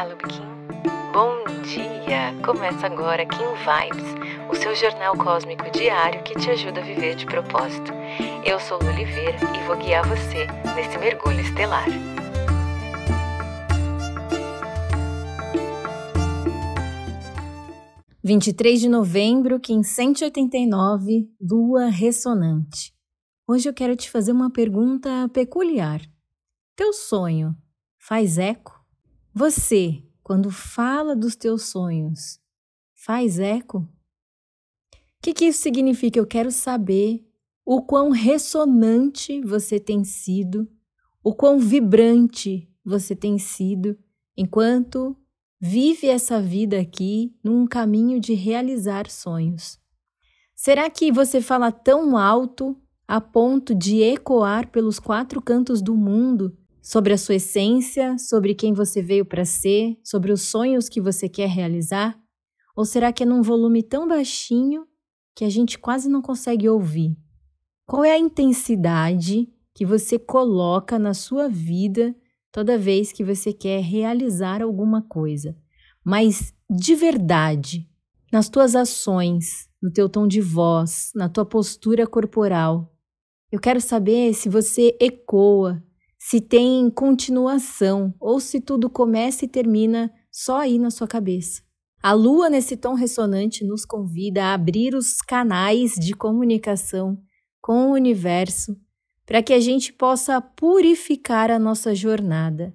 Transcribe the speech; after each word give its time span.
Olá, 0.00 0.08
Lubikin. 0.08 0.40
Bom 1.12 1.44
dia! 1.62 2.34
Começa 2.42 2.86
agora 2.86 3.26
Kim 3.26 3.36
Vibes, 3.36 4.48
o 4.50 4.54
seu 4.54 4.74
jornal 4.74 5.14
cósmico 5.14 5.70
diário 5.70 6.22
que 6.22 6.34
te 6.38 6.48
ajuda 6.48 6.80
a 6.80 6.82
viver 6.82 7.16
de 7.16 7.26
propósito. 7.26 7.92
Eu 8.42 8.58
sou 8.58 8.78
Lu 8.78 8.88
Oliveira 8.88 9.36
e 9.54 9.66
vou 9.66 9.76
guiar 9.76 10.08
você 10.08 10.46
nesse 10.74 10.96
mergulho 10.96 11.40
estelar. 11.40 11.84
Vinte 18.24 18.46
e 18.46 18.52
três 18.54 18.80
de 18.80 18.88
novembro, 18.88 19.60
Kim 19.60 19.82
189, 19.82 21.28
Lua 21.38 21.90
ressonante. 21.90 22.94
Hoje 23.46 23.68
eu 23.68 23.74
quero 23.74 23.94
te 23.94 24.10
fazer 24.10 24.32
uma 24.32 24.50
pergunta 24.50 25.28
peculiar. 25.28 26.00
Teu 26.74 26.94
sonho 26.94 27.54
faz 27.98 28.38
eco? 28.38 28.79
Você, 29.32 30.02
quando 30.24 30.50
fala 30.50 31.14
dos 31.14 31.36
teus 31.36 31.62
sonhos, 31.62 32.40
faz 32.92 33.38
eco? 33.38 33.78
O 33.78 33.88
que, 35.22 35.32
que 35.32 35.44
isso 35.44 35.62
significa? 35.62 36.18
Eu 36.18 36.26
quero 36.26 36.50
saber 36.50 37.24
o 37.64 37.80
quão 37.80 38.10
ressonante 38.10 39.40
você 39.42 39.78
tem 39.78 40.02
sido, 40.02 40.68
o 41.22 41.32
quão 41.32 41.60
vibrante 41.60 42.68
você 42.84 43.14
tem 43.14 43.38
sido 43.38 43.96
enquanto 44.36 45.16
vive 45.60 46.08
essa 46.08 46.42
vida 46.42 46.80
aqui 46.80 47.32
num 47.44 47.66
caminho 47.68 48.18
de 48.18 48.34
realizar 48.34 49.08
sonhos. 49.08 49.78
Será 50.56 50.90
que 50.90 51.12
você 51.12 51.40
fala 51.40 51.70
tão 51.70 52.16
alto 52.16 52.76
a 53.06 53.20
ponto 53.20 53.76
de 53.76 54.02
ecoar 54.02 54.70
pelos 54.72 54.98
quatro 54.98 55.40
cantos 55.40 55.80
do 55.80 55.94
mundo 55.94 56.56
sobre 56.82 57.12
a 57.12 57.18
sua 57.18 57.36
essência, 57.36 58.16
sobre 58.18 58.54
quem 58.54 58.72
você 58.72 59.02
veio 59.02 59.24
para 59.24 59.44
ser, 59.44 59.98
sobre 60.02 60.32
os 60.32 60.42
sonhos 60.42 60.88
que 60.88 61.00
você 61.00 61.28
quer 61.28 61.48
realizar? 61.48 62.18
Ou 62.74 62.84
será 62.84 63.12
que 63.12 63.22
é 63.22 63.26
num 63.26 63.42
volume 63.42 63.82
tão 63.82 64.08
baixinho 64.08 64.86
que 65.34 65.44
a 65.44 65.50
gente 65.50 65.78
quase 65.78 66.08
não 66.08 66.22
consegue 66.22 66.68
ouvir? 66.68 67.16
Qual 67.86 68.04
é 68.04 68.12
a 68.12 68.18
intensidade 68.18 69.48
que 69.74 69.84
você 69.84 70.18
coloca 70.18 70.98
na 70.98 71.12
sua 71.12 71.48
vida 71.48 72.14
toda 72.52 72.78
vez 72.78 73.12
que 73.12 73.24
você 73.24 73.52
quer 73.52 73.82
realizar 73.82 74.62
alguma 74.62 75.02
coisa? 75.02 75.56
Mas 76.04 76.54
de 76.70 76.94
verdade, 76.94 77.88
nas 78.32 78.48
tuas 78.48 78.76
ações, 78.76 79.68
no 79.82 79.90
teu 79.90 80.08
tom 80.08 80.28
de 80.28 80.40
voz, 80.40 81.10
na 81.14 81.28
tua 81.28 81.44
postura 81.44 82.06
corporal. 82.06 82.94
Eu 83.50 83.58
quero 83.58 83.80
saber 83.80 84.34
se 84.34 84.48
você 84.48 84.96
ecoa 85.00 85.82
se 86.22 86.38
tem 86.38 86.90
continuação 86.90 88.14
ou 88.20 88.38
se 88.38 88.60
tudo 88.60 88.90
começa 88.90 89.46
e 89.46 89.48
termina 89.48 90.12
só 90.30 90.58
aí 90.58 90.78
na 90.78 90.90
sua 90.90 91.08
cabeça. 91.08 91.62
A 92.02 92.12
lua, 92.12 92.50
nesse 92.50 92.76
tom 92.76 92.92
ressonante, 92.92 93.64
nos 93.64 93.86
convida 93.86 94.44
a 94.44 94.54
abrir 94.54 94.94
os 94.94 95.22
canais 95.22 95.94
de 95.94 96.12
comunicação 96.12 97.18
com 97.60 97.88
o 97.88 97.94
universo 97.94 98.76
para 99.24 99.42
que 99.42 99.54
a 99.54 99.60
gente 99.60 99.94
possa 99.94 100.40
purificar 100.42 101.50
a 101.50 101.58
nossa 101.58 101.94
jornada. 101.94 102.74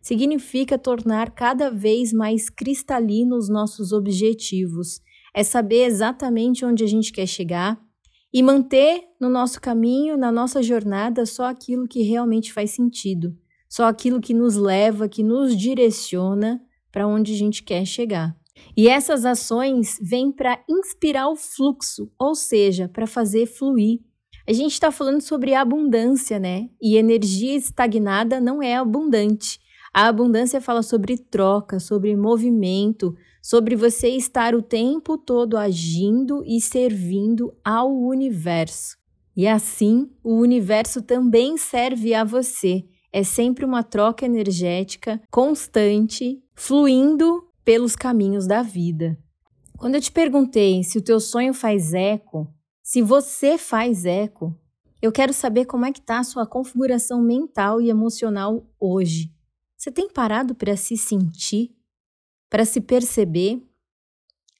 Significa 0.00 0.78
tornar 0.78 1.32
cada 1.32 1.70
vez 1.70 2.14
mais 2.14 2.48
cristalinos 2.48 3.50
nossos 3.50 3.92
objetivos, 3.92 5.00
é 5.34 5.42
saber 5.42 5.84
exatamente 5.84 6.64
onde 6.64 6.82
a 6.82 6.86
gente 6.86 7.12
quer 7.12 7.26
chegar 7.26 7.78
e 8.32 8.42
manter 8.42 9.02
no 9.20 9.28
nosso 9.28 9.60
caminho, 9.60 10.16
na 10.16 10.30
nossa 10.30 10.62
jornada, 10.62 11.24
só 11.24 11.44
aquilo 11.44 11.88
que 11.88 12.02
realmente 12.02 12.52
faz 12.52 12.72
sentido, 12.72 13.36
só 13.68 13.86
aquilo 13.86 14.20
que 14.20 14.34
nos 14.34 14.56
leva, 14.56 15.08
que 15.08 15.22
nos 15.22 15.56
direciona 15.56 16.60
para 16.92 17.06
onde 17.06 17.32
a 17.32 17.36
gente 17.36 17.62
quer 17.62 17.84
chegar. 17.84 18.36
E 18.76 18.88
essas 18.88 19.24
ações 19.24 19.98
vêm 20.00 20.32
para 20.32 20.62
inspirar 20.68 21.28
o 21.28 21.36
fluxo, 21.36 22.10
ou 22.18 22.34
seja, 22.34 22.88
para 22.88 23.06
fazer 23.06 23.46
fluir. 23.46 24.00
A 24.48 24.52
gente 24.52 24.72
está 24.72 24.90
falando 24.90 25.20
sobre 25.20 25.54
abundância, 25.54 26.38
né? 26.38 26.68
E 26.80 26.96
energia 26.96 27.56
estagnada 27.56 28.40
não 28.40 28.62
é 28.62 28.76
abundante. 28.76 29.58
A 29.96 30.08
abundância 30.08 30.60
fala 30.60 30.82
sobre 30.82 31.16
troca, 31.16 31.80
sobre 31.80 32.14
movimento, 32.14 33.16
sobre 33.42 33.74
você 33.74 34.08
estar 34.08 34.54
o 34.54 34.60
tempo 34.60 35.16
todo 35.16 35.56
agindo 35.56 36.44
e 36.44 36.60
servindo 36.60 37.56
ao 37.64 37.90
universo. 37.90 38.98
E 39.34 39.48
assim, 39.48 40.10
o 40.22 40.34
universo 40.34 41.00
também 41.00 41.56
serve 41.56 42.12
a 42.12 42.24
você. 42.24 42.84
É 43.10 43.22
sempre 43.22 43.64
uma 43.64 43.82
troca 43.82 44.26
energética 44.26 45.18
constante, 45.30 46.42
fluindo 46.54 47.48
pelos 47.64 47.96
caminhos 47.96 48.46
da 48.46 48.60
vida. 48.60 49.18
Quando 49.78 49.94
eu 49.94 50.00
te 50.02 50.12
perguntei 50.12 50.84
se 50.84 50.98
o 50.98 51.02
teu 51.02 51.18
sonho 51.18 51.54
faz 51.54 51.94
eco, 51.94 52.46
se 52.82 53.00
você 53.00 53.56
faz 53.56 54.04
eco, 54.04 54.54
eu 55.00 55.10
quero 55.10 55.32
saber 55.32 55.64
como 55.64 55.86
é 55.86 55.90
que 55.90 56.00
está 56.00 56.18
a 56.18 56.24
sua 56.24 56.46
configuração 56.46 57.22
mental 57.22 57.80
e 57.80 57.88
emocional 57.88 58.62
hoje. 58.78 59.34
Você 59.86 59.92
tem 59.92 60.10
parado 60.10 60.52
para 60.52 60.76
se 60.76 60.96
sentir 60.96 61.70
para 62.50 62.64
se 62.64 62.80
perceber, 62.80 63.62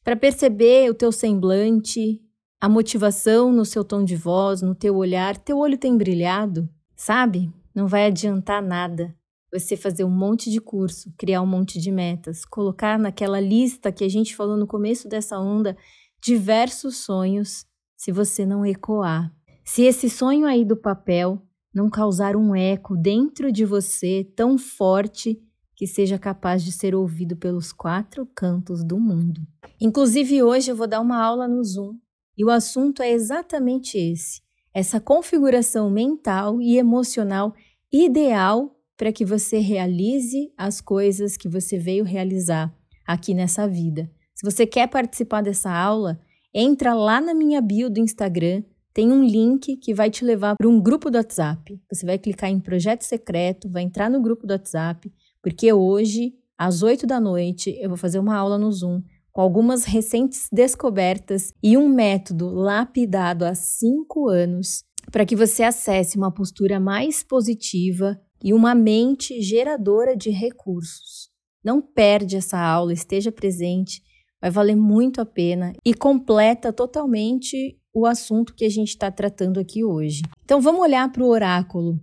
para 0.05 0.15
perceber 0.15 0.89
o 0.89 0.95
teu 0.95 1.11
semblante, 1.11 2.23
a 2.61 2.69
motivação 2.69 3.51
no 3.51 3.65
seu 3.65 3.83
tom 3.83 4.05
de 4.05 4.15
voz, 4.15 4.63
no 4.63 4.73
teu 4.73 4.95
olhar. 4.95 5.37
Teu 5.37 5.59
olho 5.59 5.77
tem 5.77 5.99
brilhado, 5.99 6.69
sabe? 6.95 7.53
Não 7.75 7.89
vai 7.89 8.07
adiantar 8.07 8.63
nada 8.63 9.17
você 9.53 9.77
fazer 9.77 10.05
um 10.05 10.11
monte 10.11 10.49
de 10.49 10.61
curso, 10.61 11.13
criar 11.19 11.43
um 11.43 11.47
monte 11.47 11.81
de 11.81 11.91
metas, 11.91 12.45
colocar 12.45 12.97
naquela 12.97 13.41
lista 13.41 13.91
que 13.91 14.05
a 14.05 14.09
gente 14.09 14.37
falou 14.37 14.57
no 14.57 14.67
começo 14.67 15.09
dessa 15.09 15.41
onda 15.41 15.77
diversos 16.21 16.99
sonhos, 16.99 17.67
se 17.97 18.13
você 18.13 18.47
não 18.47 18.65
ecoar. 18.65 19.35
Se 19.65 19.83
esse 19.83 20.09
sonho 20.09 20.47
aí 20.47 20.65
do 20.65 20.77
papel 20.77 21.43
não 21.77 21.91
causar 21.91 22.37
um 22.37 22.57
eco 22.57 22.97
dentro 22.97 23.53
de 23.53 23.63
você 23.67 24.27
tão 24.35 24.57
forte 24.57 25.39
que 25.77 25.87
seja 25.87 26.19
capaz 26.19 26.65
de 26.65 26.73
ser 26.73 26.95
ouvido 26.95 27.37
pelos 27.37 27.71
quatro 27.71 28.25
cantos 28.35 28.83
do 28.83 28.99
mundo. 28.99 29.43
Inclusive, 29.79 30.43
hoje 30.43 30.71
eu 30.71 30.75
vou 30.75 30.87
dar 30.87 31.03
uma 31.03 31.23
aula 31.23 31.47
no 31.47 31.63
Zoom 31.63 31.99
e 32.35 32.43
o 32.43 32.49
assunto 32.49 33.03
é 33.03 33.13
exatamente 33.13 33.99
esse: 33.99 34.41
essa 34.73 34.99
configuração 34.99 35.91
mental 35.91 36.63
e 36.63 36.79
emocional 36.79 37.53
ideal 37.93 38.75
para 38.97 39.13
que 39.13 39.27
você 39.27 39.59
realize 39.59 40.51
as 40.57 40.81
coisas 40.81 41.37
que 41.37 41.47
você 41.47 41.79
veio 41.79 42.05
realizar 42.05 42.75
aqui 43.07 43.35
nessa 43.35 43.69
vida. 43.69 44.11
Se 44.35 44.51
você 44.51 44.67
quer 44.67 44.89
participar 44.89 45.43
dessa 45.43 45.71
aula, 45.71 46.19
entra 46.55 46.95
lá 46.95 47.21
na 47.21 47.35
minha 47.35 47.61
bio 47.61 47.91
do 47.91 48.01
Instagram, 48.01 48.63
tem 48.97 49.13
um 49.13 49.23
link 49.23 49.77
que 49.77 49.93
vai 49.93 50.09
te 50.09 50.25
levar 50.25 50.57
para 50.57 50.67
um 50.67 50.81
grupo 50.81 51.11
do 51.11 51.19
WhatsApp. 51.19 51.79
Você 51.93 52.07
vai 52.07 52.19
clicar 52.19 52.49
em 52.49 52.59
projeto 52.59 53.03
secreto, 53.03 53.69
vai 53.69 53.83
entrar 53.83 54.09
no 54.09 54.23
grupo 54.23 54.47
do 54.47 54.53
WhatsApp, 54.53 55.13
porque 55.43 55.71
hoje, 55.71 56.33
às 56.57 56.83
8 56.83 57.07
da 57.07 57.21
noite, 57.21 57.77
eu 57.79 57.91
vou 57.91 57.99
fazer 57.99 58.19
uma 58.19 58.35
aula 58.35 58.57
no 58.57 58.73
Zoom 58.73 59.03
com 59.31 59.43
algumas 59.43 59.85
recentes 59.85 60.49
descobertas 60.51 61.53
e 61.63 61.77
um 61.77 61.91
método 61.91 62.49
lapidado 62.49 63.45
há 63.45 63.55
cinco 63.55 64.31
anos 64.31 64.83
para 65.13 65.27
que 65.27 65.37
você 65.37 65.63
acesse 65.63 66.17
uma 66.17 66.33
postura 66.33 66.81
mais 66.81 67.23
positiva 67.23 68.19
e 68.43 68.55
uma 68.55 68.75
mente 68.75 69.43
geradora 69.43 70.17
de 70.17 70.31
recursos. 70.31 71.29
Não 71.63 71.83
perde 71.83 72.37
essa 72.37 72.59
aula, 72.59 72.95
esteja 72.95 73.31
presente, 73.31 74.01
vai 74.41 74.51
valer 74.51 74.77
muito 74.77 75.21
a 75.21 75.27
pena 75.27 75.73
e 75.85 75.95
completa 75.95 76.73
totalmente 76.73 77.79
o 77.93 78.07
assunto 78.07 78.55
que 78.55 78.65
a 78.65 78.69
gente 78.69 78.89
está 78.89 79.11
tratando 79.11 79.59
aqui 79.59 79.83
hoje. 79.83 80.23
Então 80.45 80.61
vamos 80.61 80.81
olhar 80.81 81.11
para 81.11 81.23
o 81.23 81.29
oráculo. 81.29 81.99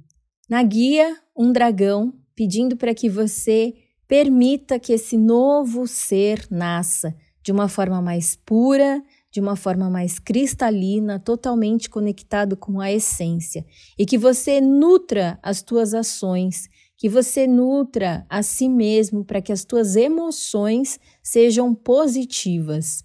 Na 0.49 0.61
guia, 0.63 1.15
um 1.38 1.51
dragão 1.51 2.13
pedindo 2.35 2.75
para 2.75 2.94
que 2.94 3.09
você 3.09 3.74
permita 4.07 4.80
que 4.80 4.94
esse 4.94 5.18
novo 5.18 5.88
ser 5.88 6.47
nasça 6.50 7.15
de 7.44 7.51
uma 7.51 7.68
forma 7.68 8.01
mais 8.01 8.36
pura, 8.36 9.03
de 9.31 9.39
uma 9.39 9.56
forma 9.56 9.89
mais 9.89 10.19
cristalina, 10.19 11.19
totalmente 11.19 11.89
conectado 11.89 12.56
com 12.56 12.79
a 12.79 12.91
essência, 12.91 13.65
e 13.97 14.06
que 14.06 14.18
você 14.18 14.62
nutra 14.62 15.39
as 15.41 15.62
tuas 15.62 15.94
ações, 15.94 16.69
que 17.03 17.09
você 17.09 17.45
nutra 17.45 18.25
a 18.29 18.41
si 18.41 18.69
mesmo 18.69 19.25
para 19.25 19.41
que 19.41 19.51
as 19.51 19.65
tuas 19.65 19.97
emoções 19.97 20.97
sejam 21.21 21.75
positivas. 21.75 23.03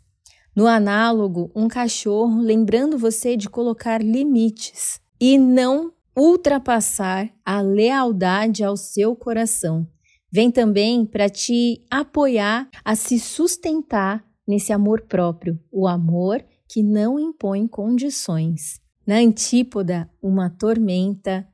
No 0.54 0.68
análogo, 0.68 1.50
um 1.52 1.66
cachorro 1.66 2.40
lembrando 2.40 2.96
você 2.96 3.36
de 3.36 3.50
colocar 3.50 4.00
limites 4.00 5.00
e 5.20 5.36
não 5.36 5.92
ultrapassar 6.16 7.28
a 7.44 7.60
lealdade 7.60 8.62
ao 8.62 8.76
seu 8.76 9.16
coração. 9.16 9.84
Vem 10.30 10.48
também 10.48 11.04
para 11.04 11.28
te 11.28 11.84
apoiar 11.90 12.70
a 12.84 12.94
se 12.94 13.18
sustentar 13.18 14.24
nesse 14.46 14.72
amor 14.72 15.06
próprio, 15.08 15.58
o 15.72 15.88
amor 15.88 16.44
que 16.68 16.84
não 16.84 17.18
impõe 17.18 17.66
condições. 17.66 18.80
Na 19.04 19.16
antípoda, 19.16 20.08
uma 20.22 20.48
tormenta 20.48 21.48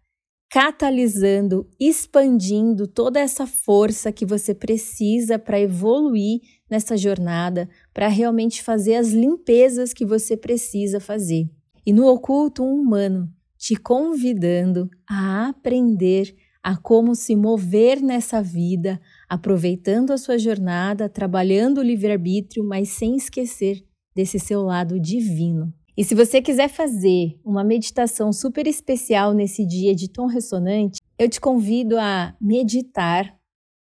catalisando, 0.55 1.69
expandindo 1.81 2.87
toda 2.87 3.19
essa 3.19 3.45
força 3.45 4.13
que 4.13 4.25
você 4.25 4.55
precisa 4.55 5.37
para 5.37 5.59
evoluir 5.59 6.43
nessa 6.71 6.97
jornada, 6.97 7.69
para 7.93 8.07
realmente 8.07 8.63
fazer 8.63 8.95
as 8.95 9.09
limpezas 9.09 9.93
que 9.93 10.07
você 10.07 10.37
precisa 10.37 11.01
fazer. 11.01 11.51
E 11.85 11.93
no 11.93 12.07
oculto, 12.07 12.63
um 12.63 12.81
humano 12.81 13.29
te 13.59 13.75
convidando 13.75 14.89
a 15.11 15.49
aprender 15.49 16.33
a 16.63 16.77
como 16.77 17.17
se 17.17 17.35
mover 17.35 18.01
nessa 18.01 18.41
vida, 18.41 19.01
aproveitando 19.29 20.13
a 20.13 20.17
sua 20.17 20.39
jornada, 20.39 21.09
trabalhando 21.09 21.79
o 21.79 21.83
livre-arbítrio, 21.83 22.65
mas 22.65 22.91
sem 22.91 23.17
esquecer 23.17 23.85
desse 24.15 24.39
seu 24.39 24.63
lado 24.63 25.01
divino. 25.01 25.75
E 25.97 26.03
se 26.03 26.15
você 26.15 26.43
quiser 26.43 26.69
fazer 26.69 27.39
uma 27.45 27.63
meditação 27.63 28.33
super 28.33 28.67
especial 28.67 29.33
nesse 29.33 29.65
dia 29.65 29.95
de 29.95 30.09
tom 30.09 30.27
ressonante, 30.27 31.01
eu 31.17 31.29
te 31.29 31.41
convido 31.41 31.97
a 31.99 32.35
meditar 32.41 33.33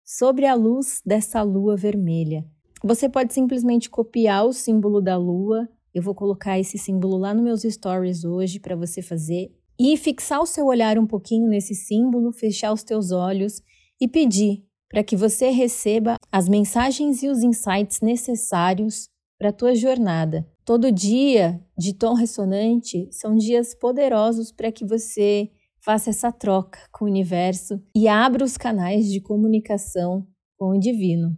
sobre 0.05 0.45
a 0.45 0.55
luz 0.55 1.01
dessa 1.07 1.41
lua 1.43 1.75
vermelha. 1.75 2.45
Você 2.85 3.09
pode 3.09 3.33
simplesmente 3.33 3.89
copiar 3.89 4.45
o 4.45 4.53
símbolo 4.53 5.01
da 5.01 5.17
lua. 5.17 5.67
Eu 5.95 6.03
vou 6.03 6.15
colocar 6.15 6.59
esse 6.59 6.77
símbolo 6.77 7.17
lá 7.17 7.33
nos 7.33 7.45
meus 7.45 7.63
stories 7.63 8.25
hoje 8.25 8.61
para 8.61 8.77
você 8.77 9.01
fazer 9.01 9.51
e 9.79 9.97
fixar 9.97 10.41
o 10.41 10.47
seu 10.47 10.67
olhar 10.67 10.99
um 10.99 11.07
pouquinho 11.07 11.49
nesse 11.49 11.75
símbolo, 11.75 12.31
fechar 12.31 12.73
os 12.73 12.83
teus 12.83 13.11
olhos 13.11 13.63
e 13.99 14.07
pedir 14.07 14.63
para 14.89 15.03
que 15.03 15.17
você 15.17 15.49
receba 15.49 16.17
as 16.31 16.47
mensagens 16.47 17.23
e 17.23 17.29
os 17.29 17.43
insights 17.43 18.03
necessários 18.03 19.09
para 19.43 19.49
a 19.49 19.53
tua 19.53 19.75
jornada. 19.75 20.47
Todo 20.65 20.93
dia 20.93 21.61
de 21.77 21.93
tom 21.93 22.15
ressonante 22.15 23.09
são 23.11 23.35
dias 23.35 23.75
poderosos 23.75 24.53
para 24.53 24.71
que 24.71 24.87
você 24.87 25.51
faça 25.85 26.11
essa 26.11 26.31
troca 26.31 26.79
com 26.93 27.07
o 27.07 27.09
universo 27.09 27.83
e 27.93 28.07
abra 28.07 28.45
os 28.45 28.57
canais 28.57 29.07
de 29.07 29.21
comunicação 29.21 30.25
com 30.57 30.77
o 30.77 30.79
divino. 30.79 31.37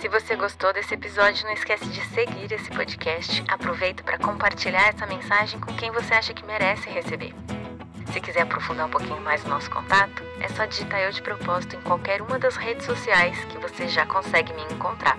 Se 0.00 0.08
você 0.08 0.36
gostou 0.36 0.72
desse 0.72 0.94
episódio, 0.94 1.44
não 1.44 1.54
esquece 1.54 1.86
de 1.86 2.00
seguir 2.14 2.52
esse 2.52 2.70
podcast. 2.70 3.42
Aproveita 3.48 4.04
para 4.04 4.16
compartilhar 4.16 4.88
essa 4.88 5.04
mensagem 5.04 5.58
com 5.58 5.74
quem 5.74 5.90
você 5.90 6.14
acha 6.14 6.32
que 6.32 6.46
merece 6.46 6.88
receber. 6.88 7.34
Se 8.12 8.20
quiser 8.20 8.42
aprofundar 8.42 8.86
um 8.86 8.90
pouquinho 8.90 9.20
mais 9.22 9.44
o 9.44 9.48
nosso 9.48 9.68
contato, 9.72 10.22
é 10.40 10.48
só 10.50 10.66
digitar 10.66 11.00
eu 11.00 11.10
de 11.10 11.20
propósito 11.20 11.74
em 11.74 11.80
qualquer 11.80 12.22
uma 12.22 12.38
das 12.38 12.54
redes 12.54 12.86
sociais 12.86 13.44
que 13.46 13.58
você 13.58 13.88
já 13.88 14.06
consegue 14.06 14.52
me 14.52 14.62
encontrar. 14.72 15.18